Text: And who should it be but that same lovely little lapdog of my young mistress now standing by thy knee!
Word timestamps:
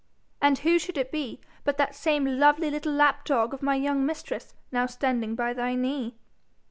And 0.41 0.57
who 0.57 0.79
should 0.79 0.97
it 0.97 1.11
be 1.11 1.39
but 1.63 1.77
that 1.77 1.93
same 1.93 2.25
lovely 2.39 2.71
little 2.71 2.91
lapdog 2.91 3.53
of 3.53 3.61
my 3.61 3.75
young 3.75 4.03
mistress 4.03 4.55
now 4.71 4.87
standing 4.87 5.35
by 5.35 5.53
thy 5.53 5.75
knee! 5.75 6.15